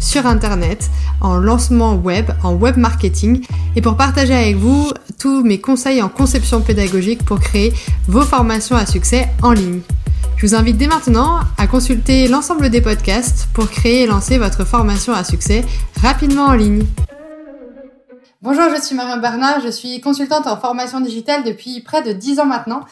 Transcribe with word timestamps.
sur 0.00 0.26
Internet, 0.26 0.90
en 1.20 1.36
lancement 1.36 1.94
web, 1.94 2.30
en 2.42 2.54
web 2.54 2.76
marketing 2.76 3.44
et 3.74 3.80
pour 3.80 3.96
partager 3.96 4.34
avec 4.34 4.56
vous 4.56 4.90
tous 5.18 5.42
mes 5.42 5.60
conseils 5.60 6.02
en 6.02 6.08
conception 6.08 6.60
pédagogique 6.60 7.24
pour 7.24 7.40
créer 7.40 7.72
vos 8.08 8.22
formations 8.22 8.76
à 8.76 8.86
succès 8.86 9.28
en 9.42 9.52
ligne. 9.52 9.80
Je 10.36 10.46
vous 10.46 10.54
invite 10.54 10.76
dès 10.76 10.86
maintenant 10.86 11.40
à 11.56 11.66
consulter 11.66 12.28
l'ensemble 12.28 12.68
des 12.68 12.82
podcasts 12.82 13.48
pour 13.54 13.70
créer 13.70 14.02
et 14.02 14.06
lancer 14.06 14.38
votre 14.38 14.66
formation 14.66 15.14
à 15.14 15.24
succès 15.24 15.64
rapidement 16.02 16.44
en 16.44 16.52
ligne. 16.52 16.84
Bonjour, 18.42 18.64
je 18.76 18.82
suis 18.82 18.94
Marion 18.94 19.20
Bernard, 19.20 19.60
je 19.60 19.70
suis 19.70 20.00
consultante 20.00 20.46
en 20.46 20.58
formation 20.58 21.00
digitale 21.00 21.42
depuis 21.42 21.80
près 21.80 22.02
de 22.02 22.12
10 22.12 22.40
ans 22.40 22.46
maintenant 22.46 22.82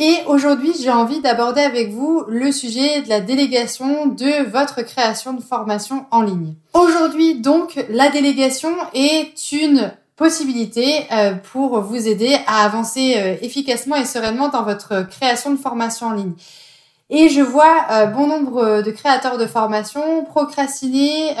et 0.00 0.18
aujourd'hui, 0.28 0.72
j'ai 0.80 0.92
envie 0.92 1.20
d'aborder 1.20 1.60
avec 1.60 1.90
vous 1.90 2.22
le 2.28 2.52
sujet 2.52 3.02
de 3.02 3.08
la 3.08 3.20
délégation 3.20 4.06
de 4.06 4.48
votre 4.48 4.82
création 4.82 5.32
de 5.32 5.42
formation 5.42 6.06
en 6.12 6.22
ligne. 6.22 6.54
Aujourd'hui, 6.72 7.40
donc, 7.40 7.84
la 7.90 8.08
délégation 8.08 8.70
est 8.94 9.50
une 9.50 9.92
possibilité 10.14 11.04
euh, 11.10 11.34
pour 11.34 11.80
vous 11.80 12.06
aider 12.06 12.36
à 12.46 12.64
avancer 12.64 13.14
euh, 13.16 13.36
efficacement 13.42 13.96
et 13.96 14.04
sereinement 14.04 14.48
dans 14.48 14.62
votre 14.62 15.02
création 15.08 15.50
de 15.50 15.58
formation 15.58 16.06
en 16.06 16.12
ligne. 16.12 16.32
Et 17.10 17.28
je 17.28 17.40
vois 17.40 17.86
euh, 17.90 18.06
bon 18.06 18.28
nombre 18.28 18.82
de 18.82 18.90
créateurs 18.92 19.36
de 19.36 19.46
formation 19.46 20.24
procrastiner, 20.24 21.34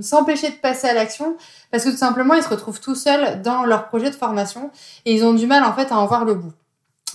s'empêcher 0.00 0.50
de 0.50 0.56
passer 0.56 0.88
à 0.88 0.94
l'action, 0.94 1.36
parce 1.70 1.84
que 1.84 1.90
tout 1.90 1.96
simplement, 1.96 2.34
ils 2.34 2.42
se 2.42 2.48
retrouvent 2.48 2.80
tout 2.80 2.96
seuls 2.96 3.40
dans 3.42 3.64
leur 3.64 3.86
projet 3.86 4.10
de 4.10 4.16
formation 4.16 4.70
et 5.04 5.14
ils 5.14 5.24
ont 5.24 5.34
du 5.34 5.46
mal 5.46 5.62
en 5.62 5.74
fait 5.74 5.92
à 5.92 5.98
en 5.98 6.06
voir 6.06 6.24
le 6.24 6.34
bout. 6.34 6.52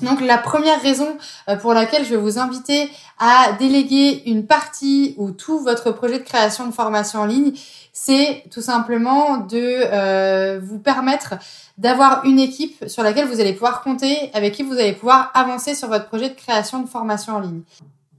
Donc 0.01 0.21
la 0.21 0.37
première 0.37 0.81
raison 0.81 1.17
euh, 1.49 1.55
pour 1.55 1.73
laquelle 1.73 2.05
je 2.05 2.11
vais 2.11 2.21
vous 2.21 2.39
inviter 2.39 2.89
à 3.17 3.53
déléguer 3.59 4.23
une 4.25 4.45
partie 4.45 5.13
ou 5.17 5.31
tout 5.31 5.59
votre 5.59 5.91
projet 5.91 6.19
de 6.19 6.23
création 6.23 6.67
de 6.67 6.71
formation 6.71 7.21
en 7.21 7.25
ligne, 7.25 7.53
c'est 7.91 8.43
tout 8.51 8.61
simplement 8.61 9.37
de 9.37 9.59
euh, 9.61 10.59
vous 10.63 10.79
permettre 10.79 11.35
d'avoir 11.77 12.23
une 12.25 12.39
équipe 12.39 12.85
sur 12.87 13.03
laquelle 13.03 13.27
vous 13.27 13.39
allez 13.39 13.53
pouvoir 13.53 13.81
compter, 13.81 14.31
avec 14.33 14.53
qui 14.53 14.63
vous 14.63 14.73
allez 14.73 14.93
pouvoir 14.93 15.31
avancer 15.33 15.75
sur 15.75 15.87
votre 15.87 16.07
projet 16.07 16.29
de 16.29 16.35
création 16.35 16.81
de 16.81 16.87
formation 16.87 17.35
en 17.35 17.39
ligne. 17.39 17.61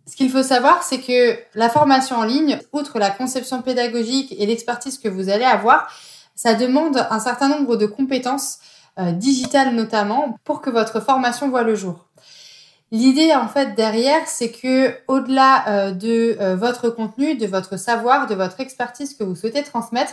Ce 0.06 0.16
qu'il 0.16 0.30
faut 0.30 0.42
savoir, 0.42 0.82
c'est 0.82 1.00
que 1.00 1.38
la 1.54 1.68
formation 1.68 2.16
en 2.16 2.24
ligne, 2.24 2.58
outre 2.72 2.98
la 2.98 3.10
conception 3.10 3.62
pédagogique 3.62 4.34
et 4.38 4.44
l'expertise 4.44 4.98
que 4.98 5.08
vous 5.08 5.28
allez 5.28 5.44
avoir, 5.44 5.88
ça 6.34 6.54
demande 6.54 7.06
un 7.10 7.20
certain 7.20 7.48
nombre 7.48 7.76
de 7.76 7.86
compétences 7.86 8.58
euh, 9.00 9.12
digital 9.12 9.74
notamment, 9.74 10.36
pour 10.44 10.60
que 10.60 10.68
votre 10.68 11.00
formation 11.00 11.48
voit 11.48 11.62
le 11.62 11.74
jour. 11.74 12.06
L'idée 12.92 13.34
en 13.34 13.48
fait 13.48 13.74
derrière, 13.74 14.26
c'est 14.26 14.50
que 14.50 14.94
au-delà 15.08 15.68
euh, 15.68 15.90
de 15.92 16.36
euh, 16.40 16.56
votre 16.56 16.90
contenu, 16.90 17.34
de 17.34 17.46
votre 17.46 17.78
savoir, 17.78 18.26
de 18.26 18.34
votre 18.34 18.60
expertise 18.60 19.14
que 19.14 19.24
vous 19.24 19.34
souhaitez 19.34 19.62
transmettre, 19.62 20.12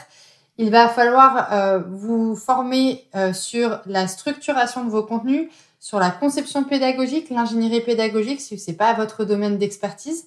il 0.58 0.72
va 0.72 0.88
falloir 0.90 1.84
vous 1.88 2.36
former 2.36 3.08
sur 3.32 3.80
la 3.86 4.08
structuration 4.08 4.84
de 4.86 4.90
vos 4.90 5.04
contenus, 5.04 5.52
sur 5.80 6.00
la 6.00 6.10
conception 6.10 6.64
pédagogique, 6.64 7.30
l'ingénierie 7.30 7.82
pédagogique 7.82 8.42
si 8.42 8.58
c'est 8.58 8.74
pas 8.74 8.94
votre 8.94 9.24
domaine 9.24 9.60
d'expertise. 9.60 10.26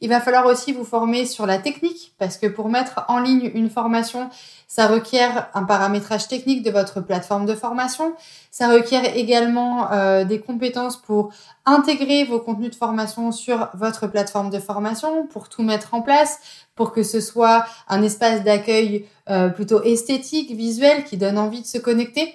Il 0.00 0.08
va 0.08 0.20
falloir 0.20 0.46
aussi 0.46 0.72
vous 0.72 0.84
former 0.84 1.26
sur 1.26 1.44
la 1.44 1.58
technique 1.58 2.14
parce 2.18 2.36
que 2.36 2.46
pour 2.46 2.68
mettre 2.68 3.04
en 3.08 3.18
ligne 3.18 3.50
une 3.54 3.68
formation, 3.68 4.30
ça 4.68 4.86
requiert 4.86 5.48
un 5.54 5.64
paramétrage 5.64 6.28
technique 6.28 6.62
de 6.62 6.70
votre 6.70 7.00
plateforme 7.00 7.46
de 7.46 7.54
formation. 7.54 8.14
Ça 8.50 8.68
requiert 8.68 9.16
également 9.16 9.90
euh, 9.90 10.24
des 10.24 10.40
compétences 10.40 10.96
pour 10.96 11.32
intégrer 11.66 12.24
vos 12.24 12.38
contenus 12.38 12.70
de 12.70 12.76
formation 12.76 13.32
sur 13.32 13.70
votre 13.74 14.06
plateforme 14.06 14.50
de 14.50 14.58
formation, 14.58 15.26
pour 15.26 15.48
tout 15.48 15.62
mettre 15.62 15.94
en 15.94 16.02
place, 16.02 16.38
pour 16.76 16.92
que 16.92 17.02
ce 17.02 17.20
soit 17.20 17.64
un 17.88 18.02
espace 18.02 18.44
d'accueil 18.44 19.06
euh, 19.30 19.48
plutôt 19.48 19.82
esthétique, 19.82 20.52
visuel, 20.52 21.04
qui 21.04 21.16
donne 21.16 21.38
envie 21.38 21.62
de 21.62 21.66
se 21.66 21.78
connecter, 21.78 22.34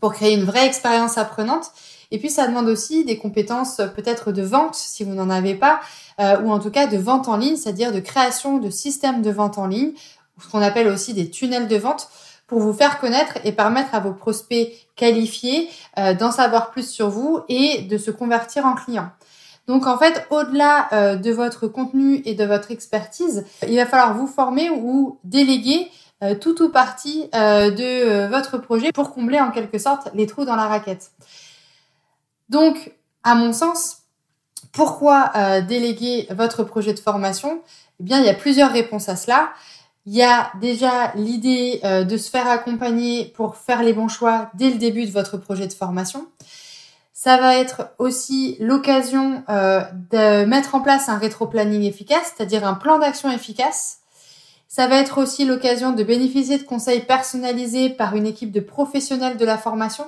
pour 0.00 0.12
créer 0.12 0.34
une 0.34 0.44
vraie 0.44 0.66
expérience 0.66 1.16
apprenante. 1.18 1.72
Et 2.10 2.18
puis 2.18 2.30
ça 2.30 2.46
demande 2.46 2.68
aussi 2.68 3.04
des 3.04 3.18
compétences 3.18 3.80
euh, 3.80 3.86
peut-être 3.86 4.32
de 4.32 4.42
vente 4.42 4.74
si 4.74 5.04
vous 5.04 5.14
n'en 5.14 5.30
avez 5.30 5.54
pas, 5.54 5.80
ou 6.42 6.52
en 6.52 6.58
tout 6.58 6.70
cas 6.70 6.86
de 6.86 6.98
vente 6.98 7.28
en 7.28 7.38
ligne, 7.38 7.56
c'est-à-dire 7.56 7.92
de 7.92 8.00
création 8.00 8.58
de 8.58 8.68
systèmes 8.68 9.22
de 9.22 9.30
vente 9.30 9.56
en 9.56 9.66
ligne 9.66 9.92
ce 10.40 10.48
qu'on 10.48 10.62
appelle 10.62 10.88
aussi 10.88 11.14
des 11.14 11.30
tunnels 11.30 11.68
de 11.68 11.76
vente, 11.76 12.08
pour 12.46 12.58
vous 12.58 12.72
faire 12.72 12.98
connaître 12.98 13.34
et 13.44 13.52
permettre 13.52 13.94
à 13.94 14.00
vos 14.00 14.12
prospects 14.12 14.72
qualifiés 14.96 15.68
euh, 15.98 16.14
d'en 16.14 16.32
savoir 16.32 16.72
plus 16.72 16.88
sur 16.88 17.08
vous 17.08 17.40
et 17.48 17.82
de 17.82 17.96
se 17.96 18.10
convertir 18.10 18.66
en 18.66 18.74
clients. 18.74 19.10
Donc 19.68 19.86
en 19.86 19.96
fait, 19.96 20.26
au-delà 20.30 20.88
euh, 20.92 21.14
de 21.14 21.30
votre 21.30 21.68
contenu 21.68 22.22
et 22.24 22.34
de 22.34 22.44
votre 22.44 22.72
expertise, 22.72 23.44
il 23.68 23.76
va 23.76 23.86
falloir 23.86 24.14
vous 24.14 24.26
former 24.26 24.68
ou 24.68 25.18
déléguer 25.22 25.88
euh, 26.24 26.34
tout 26.34 26.60
ou 26.60 26.70
partie 26.70 27.28
de 27.32 28.26
votre 28.28 28.58
projet 28.58 28.90
pour 28.90 29.12
combler 29.12 29.38
en 29.40 29.52
quelque 29.52 29.78
sorte 29.78 30.08
les 30.14 30.26
trous 30.26 30.44
dans 30.44 30.56
la 30.56 30.66
raquette. 30.66 31.12
Donc, 32.50 32.92
à 33.24 33.34
mon 33.34 33.52
sens, 33.54 34.02
pourquoi 34.72 35.32
déléguer 35.62 36.28
votre 36.30 36.62
projet 36.64 36.92
de 36.92 37.00
formation? 37.00 37.62
Eh 38.00 38.02
bien, 38.02 38.20
il 38.20 38.26
y 38.26 38.28
a 38.28 38.34
plusieurs 38.34 38.70
réponses 38.70 39.08
à 39.08 39.16
cela. 39.16 39.50
Il 40.06 40.14
y 40.14 40.22
a 40.22 40.50
déjà 40.60 41.12
l'idée 41.14 41.80
euh, 41.84 42.04
de 42.04 42.16
se 42.16 42.30
faire 42.30 42.48
accompagner 42.48 43.26
pour 43.26 43.56
faire 43.56 43.82
les 43.82 43.92
bons 43.92 44.08
choix 44.08 44.50
dès 44.54 44.70
le 44.70 44.78
début 44.78 45.04
de 45.04 45.10
votre 45.10 45.36
projet 45.36 45.66
de 45.66 45.72
formation. 45.72 46.26
Ça 47.12 47.36
va 47.36 47.56
être 47.56 47.90
aussi 47.98 48.56
l'occasion 48.60 49.42
euh, 49.50 49.82
de 50.10 50.46
mettre 50.46 50.74
en 50.74 50.80
place 50.80 51.10
un 51.10 51.18
rétro-planning 51.18 51.82
efficace, 51.82 52.32
c'est-à-dire 52.34 52.66
un 52.66 52.74
plan 52.74 52.98
d'action 52.98 53.30
efficace. 53.30 53.98
Ça 54.68 54.86
va 54.86 54.96
être 54.96 55.18
aussi 55.18 55.44
l'occasion 55.44 55.92
de 55.92 56.02
bénéficier 56.02 56.56
de 56.56 56.62
conseils 56.62 57.00
personnalisés 57.00 57.90
par 57.90 58.16
une 58.16 58.26
équipe 58.26 58.52
de 58.52 58.60
professionnels 58.60 59.36
de 59.36 59.44
la 59.44 59.58
formation 59.58 60.06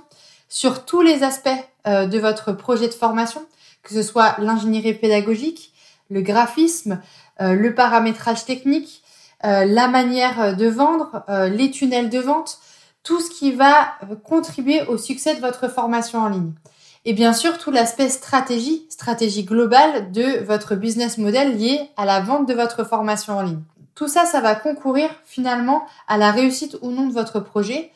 sur 0.53 0.85
tous 0.85 1.01
les 1.01 1.23
aspects 1.23 1.49
euh, 1.87 2.05
de 2.07 2.19
votre 2.19 2.53
projet 2.53 2.87
de 2.87 2.95
formation, 2.95 3.43
que 3.83 3.95
ce 3.95 4.03
soit 4.03 4.37
l'ingénierie 4.39 4.95
pédagogique, 4.95 5.73
le 6.11 6.21
graphisme, 6.21 7.01
le 7.41 7.75
paramétrage 7.75 8.45
technique, 8.45 9.03
euh, 9.45 9.65
la 9.65 9.89
manière 9.89 10.57
de 10.57 10.67
vendre, 10.67 11.25
euh, 11.29 11.49
les 11.49 11.73
tunnels 11.73 12.11
de 12.11 12.21
vente, 12.21 12.59
tout 13.03 13.21
ce 13.21 13.29
qui 13.29 13.51
va 13.51 13.95
contribuer 14.23 14.83
au 14.83 14.97
succès 14.97 15.35
de 15.35 15.41
votre 15.41 15.69
formation 15.69 16.21
en 16.21 16.29
ligne. 16.29 16.53
Et 17.05 17.13
bien 17.13 17.33
sûr, 17.33 17.59
tout 17.59 17.73
l'aspect 17.73 18.09
stratégie, 18.09 18.87
stratégie 18.89 19.43
globale 19.43 20.13
de 20.13 20.45
votre 20.45 20.77
business 20.77 21.19
model 21.19 21.59
lié 21.59 21.81
à 21.97 22.05
la 22.05 22.21
vente 22.21 22.47
de 22.47 22.55
votre 22.55 22.85
formation 22.85 23.37
en 23.37 23.43
ligne. 23.43 23.63
Tout 23.97 24.07
ça, 24.07 24.27
ça 24.27 24.41
va 24.41 24.55
concourir 24.55 25.11
finalement 25.25 25.83
à 26.07 26.17
la 26.17 26.31
réussite 26.31 26.79
ou 26.81 26.93
non 26.93 27.09
de 27.09 27.13
votre 27.13 27.41
projet, 27.41 27.91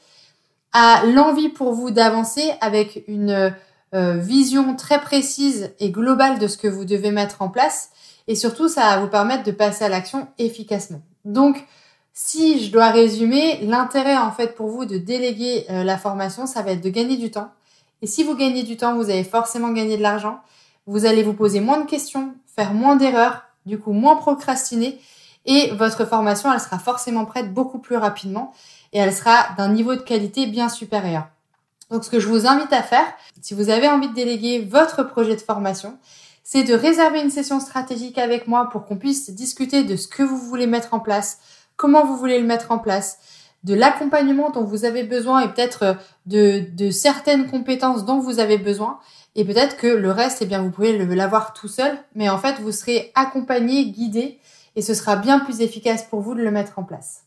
à 0.78 1.06
l'envie 1.06 1.48
pour 1.48 1.72
vous 1.72 1.91
d'avancer 1.91 2.53
avec 2.60 3.03
une 3.09 3.54
euh, 3.94 4.16
vision 4.19 4.76
très 4.76 5.00
précise 5.00 5.70
et 5.81 5.88
globale 5.88 6.38
de 6.38 6.48
ce 6.48 6.59
que 6.59 6.69
vous 6.69 6.84
devez 6.84 7.12
mettre 7.12 7.41
en 7.41 7.48
place. 7.48 7.88
Et 8.28 8.34
surtout, 8.34 8.69
ça 8.69 8.82
va 8.82 8.98
vous 8.98 9.09
permettre 9.09 9.42
de 9.42 9.53
passer 9.53 9.86
à 9.86 9.88
l'action 9.88 10.28
efficacement. 10.36 11.00
Donc, 11.25 11.65
si 12.12 12.62
je 12.62 12.70
dois 12.70 12.91
résumer, 12.91 13.59
l'intérêt 13.62 14.19
en 14.19 14.31
fait 14.32 14.54
pour 14.54 14.69
vous 14.69 14.84
de 14.84 14.98
déléguer 14.98 15.65
euh, 15.70 15.82
la 15.82 15.97
formation, 15.97 16.44
ça 16.44 16.60
va 16.60 16.72
être 16.72 16.84
de 16.84 16.91
gagner 16.91 17.16
du 17.16 17.31
temps. 17.31 17.48
Et 18.03 18.06
si 18.06 18.22
vous 18.22 18.36
gagnez 18.36 18.62
du 18.62 18.76
temps, 18.76 18.97
vous 18.97 19.09
allez 19.09 19.25
forcément 19.25 19.72
gagner 19.72 19.97
de 19.97 20.03
l'argent. 20.03 20.41
Vous 20.86 21.06
allez 21.06 21.22
vous 21.22 21.33
poser 21.33 21.60
moins 21.60 21.80
de 21.80 21.86
questions, 21.86 22.34
faire 22.54 22.74
moins 22.74 22.97
d'erreurs, 22.97 23.45
du 23.65 23.78
coup 23.78 23.92
moins 23.92 24.16
procrastiner. 24.16 25.01
Et 25.47 25.71
votre 25.71 26.04
formation, 26.04 26.53
elle 26.53 26.60
sera 26.60 26.78
forcément 26.78 27.24
prête 27.24 27.54
beaucoup 27.54 27.78
plus 27.78 27.97
rapidement 27.97 28.53
et 28.92 28.98
elle 28.98 29.12
sera 29.12 29.54
d'un 29.56 29.68
niveau 29.68 29.94
de 29.94 30.00
qualité 30.00 30.47
bien 30.47 30.68
supérieur. 30.68 31.27
Donc 31.91 32.04
ce 32.04 32.10
que 32.10 32.21
je 32.21 32.28
vous 32.28 32.47
invite 32.47 32.72
à 32.72 32.83
faire, 32.83 33.06
si 33.41 33.54
vous 33.54 33.71
avez 33.71 33.88
envie 33.88 34.09
de 34.09 34.15
déléguer 34.15 34.60
votre 34.60 35.04
projet 35.04 35.36
de 35.36 35.41
formation, 35.41 35.98
c'est 36.42 36.65
de 36.65 36.74
réserver 36.74 37.21
une 37.21 37.30
session 37.30 37.60
stratégique 37.60 38.18
avec 38.18 38.47
moi 38.47 38.68
pour 38.71 38.84
qu'on 38.84 38.97
puisse 38.97 39.30
discuter 39.30 39.84
de 39.84 39.97
ce 39.97 40.09
que 40.09 40.22
vous 40.22 40.38
voulez 40.38 40.66
mettre 40.66 40.94
en 40.94 41.00
place, 41.00 41.38
comment 41.77 42.04
vous 42.04 42.16
voulez 42.16 42.41
le 42.41 42.47
mettre 42.47 42.71
en 42.71 42.78
place, 42.78 43.18
de 43.65 43.74
l'accompagnement 43.74 44.50
dont 44.50 44.62
vous 44.62 44.84
avez 44.84 45.03
besoin 45.03 45.41
et 45.41 45.48
peut-être 45.48 45.97
de, 46.27 46.65
de, 46.77 46.91
certaines 46.91 47.50
compétences 47.50 48.04
dont 48.04 48.21
vous 48.21 48.39
avez 48.39 48.59
besoin. 48.59 49.00
Et 49.34 49.44
peut-être 49.44 49.77
que 49.77 49.89
le 49.89 50.10
reste, 50.12 50.39
eh 50.41 50.47
bien, 50.47 50.62
vous 50.62 50.71
pouvez 50.71 50.97
l'avoir 51.04 51.53
tout 51.53 51.68
seul, 51.68 51.98
mais 52.15 52.28
en 52.28 52.39
fait, 52.39 52.60
vous 52.60 52.71
serez 52.71 53.10
accompagné, 53.16 53.86
guidé, 53.86 54.39
et 54.77 54.82
ce 54.82 54.94
sera 54.94 55.16
bien 55.16 55.41
plus 55.41 55.62
efficace 55.62 56.04
pour 56.04 56.21
vous 56.21 56.34
de 56.34 56.42
le 56.42 56.50
mettre 56.53 56.78
en 56.78 56.84
place. 56.84 57.24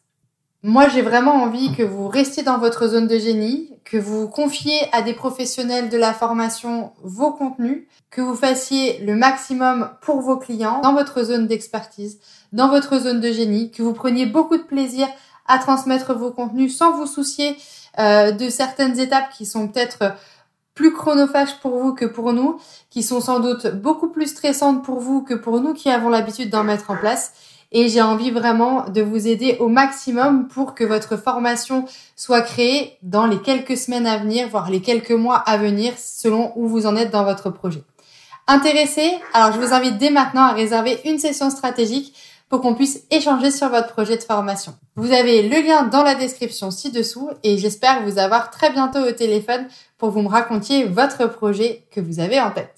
Moi, 0.61 0.89
j'ai 0.89 1.01
vraiment 1.01 1.35
envie 1.35 1.73
que 1.73 1.83
vous 1.83 2.09
restiez 2.09 2.43
dans 2.43 2.57
votre 2.57 2.87
zone 2.87 3.07
de 3.07 3.17
génie, 3.17 3.71
que 3.85 3.95
vous 3.95 4.27
confiez 4.27 4.77
à 4.91 5.01
des 5.01 5.13
professionnels 5.13 5.87
de 5.87 5.97
la 5.97 6.13
formation 6.13 6.91
vos 7.01 7.31
contenus, 7.31 7.87
que 8.11 8.19
vous 8.19 8.35
fassiez 8.35 8.99
le 8.99 9.15
maximum 9.15 9.89
pour 10.01 10.19
vos 10.19 10.35
clients 10.35 10.81
dans 10.81 10.93
votre 10.93 11.23
zone 11.23 11.47
d'expertise, 11.47 12.19
dans 12.51 12.67
votre 12.67 12.99
zone 12.99 13.21
de 13.21 13.31
génie, 13.31 13.71
que 13.71 13.81
vous 13.81 13.93
preniez 13.93 14.25
beaucoup 14.25 14.57
de 14.57 14.63
plaisir 14.63 15.07
à 15.47 15.59
transmettre 15.59 16.13
vos 16.13 16.31
contenus 16.31 16.75
sans 16.75 16.91
vous 16.91 17.07
soucier 17.07 17.55
euh, 17.97 18.31
de 18.31 18.49
certaines 18.49 18.99
étapes 18.99 19.29
qui 19.29 19.45
sont 19.45 19.69
peut-être 19.69 20.13
plus 20.75 20.91
chronophages 20.91 21.59
pour 21.61 21.77
vous 21.77 21.93
que 21.93 22.05
pour 22.05 22.33
nous, 22.33 22.59
qui 22.89 23.01
sont 23.01 23.21
sans 23.21 23.39
doute 23.39 23.67
beaucoup 23.67 24.09
plus 24.09 24.27
stressantes 24.27 24.83
pour 24.83 24.99
vous 24.99 25.21
que 25.21 25.33
pour 25.33 25.61
nous 25.61 25.73
qui 25.73 25.89
avons 25.89 26.09
l'habitude 26.09 26.49
d'en 26.49 26.65
mettre 26.65 26.91
en 26.91 26.97
place 26.97 27.33
et 27.71 27.89
j'ai 27.89 28.01
envie 28.01 28.31
vraiment 28.31 28.89
de 28.89 29.01
vous 29.01 29.27
aider 29.27 29.57
au 29.59 29.67
maximum 29.67 30.47
pour 30.47 30.75
que 30.75 30.83
votre 30.83 31.17
formation 31.17 31.85
soit 32.15 32.41
créée 32.41 32.97
dans 33.03 33.25
les 33.25 33.39
quelques 33.39 33.77
semaines 33.77 34.07
à 34.07 34.17
venir, 34.17 34.47
voire 34.49 34.69
les 34.69 34.81
quelques 34.81 35.11
mois 35.11 35.37
à 35.37 35.57
venir, 35.57 35.93
selon 35.97 36.51
où 36.55 36.67
vous 36.67 36.85
en 36.85 36.95
êtes 36.95 37.11
dans 37.11 37.23
votre 37.23 37.49
projet. 37.49 37.83
Intéressé? 38.47 39.13
Alors 39.33 39.53
je 39.53 39.59
vous 39.59 39.73
invite 39.73 39.97
dès 39.97 40.09
maintenant 40.09 40.43
à 40.43 40.53
réserver 40.53 40.99
une 41.05 41.19
session 41.19 41.49
stratégique 41.49 42.15
pour 42.49 42.61
qu'on 42.61 42.73
puisse 42.73 43.03
échanger 43.11 43.51
sur 43.51 43.69
votre 43.69 43.93
projet 43.93 44.17
de 44.17 44.23
formation. 44.23 44.73
Vous 44.95 45.11
avez 45.11 45.47
le 45.47 45.61
lien 45.61 45.83
dans 45.83 46.01
la 46.01 46.15
description 46.15 46.71
ci-dessous 46.71 47.29
et 47.43 47.59
j'espère 47.59 48.01
vous 48.03 48.17
avoir 48.17 48.49
très 48.49 48.71
bientôt 48.71 48.99
au 48.99 49.11
téléphone 49.11 49.67
pour 49.99 50.09
vous 50.09 50.23
me 50.23 50.27
racontiez 50.27 50.85
votre 50.85 51.27
projet 51.27 51.85
que 51.91 52.01
vous 52.01 52.19
avez 52.19 52.41
en 52.41 52.49
tête. 52.49 52.67